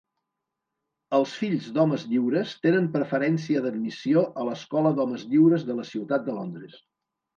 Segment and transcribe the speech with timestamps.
[1.17, 6.41] Els fills d'homes lliures tenen preferència d'admissió a l'Escola d'homes lliures de la ciutat de
[6.41, 6.81] Londres.